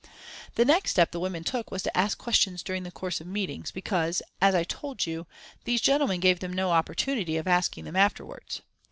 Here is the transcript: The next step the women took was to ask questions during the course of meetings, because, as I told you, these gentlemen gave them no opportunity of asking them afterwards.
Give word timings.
The 0.55 0.65
next 0.65 0.89
step 0.89 1.11
the 1.11 1.19
women 1.19 1.43
took 1.43 1.69
was 1.69 1.83
to 1.83 1.95
ask 1.95 2.17
questions 2.17 2.63
during 2.63 2.81
the 2.81 2.89
course 2.91 3.21
of 3.21 3.27
meetings, 3.27 3.69
because, 3.69 4.23
as 4.41 4.55
I 4.55 4.63
told 4.63 5.05
you, 5.05 5.27
these 5.65 5.79
gentlemen 5.79 6.19
gave 6.19 6.39
them 6.39 6.53
no 6.53 6.71
opportunity 6.71 7.37
of 7.37 7.45
asking 7.47 7.85
them 7.85 7.95
afterwards. 7.95 8.63